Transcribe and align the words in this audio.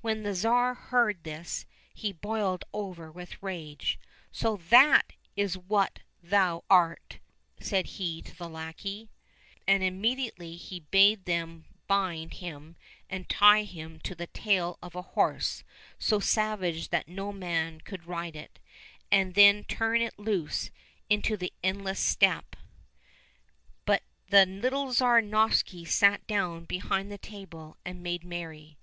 When 0.00 0.22
the 0.22 0.32
Tsar 0.32 0.72
heard 0.72 1.24
this 1.24 1.66
he 1.92 2.10
boiled 2.10 2.64
over 2.72 3.12
with 3.12 3.42
rage." 3.42 4.00
So 4.42 4.56
that 4.70 5.12
is 5.36 5.58
what 5.58 5.98
thou 6.22 6.64
art!" 6.70 7.18
said 7.60 7.84
he 7.84 8.22
to 8.22 8.34
the 8.34 8.48
lackey, 8.48 9.10
and 9.66 9.82
immediately 9.82 10.56
he 10.56 10.80
bade 10.80 11.26
them 11.26 11.66
bind 11.86 12.32
him 12.40 12.76
and 13.10 13.28
tie 13.28 13.64
him 13.64 14.00
to 14.04 14.14
the 14.14 14.28
tail 14.28 14.78
of 14.80 14.94
a 14.94 15.02
horse 15.02 15.64
so 15.98 16.18
savage 16.18 16.88
that 16.88 17.06
no 17.06 17.30
man 17.30 17.82
could 17.82 18.06
ride 18.06 18.36
it, 18.36 18.60
and 19.12 19.34
then 19.34 19.64
turn 19.64 20.00
it 20.00 20.18
loose 20.18 20.70
into 21.10 21.36
the 21.36 21.52
endless 21.62 22.00
steppe. 22.00 22.56
But 23.84 24.00
the 24.30 24.46
little 24.46 24.94
Tsar 24.94 25.20
Novishny 25.20 25.84
sat 25.86 26.26
down 26.26 26.64
behind 26.64 27.12
the 27.12 27.18
table 27.18 27.76
and 27.84 28.02
made 28.02 28.24
merry. 28.24 28.78